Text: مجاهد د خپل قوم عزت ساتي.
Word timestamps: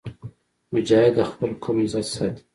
مجاهد 0.73 1.13
د 1.17 1.19
خپل 1.31 1.51
قوم 1.63 1.77
عزت 1.85 2.05
ساتي. 2.15 2.43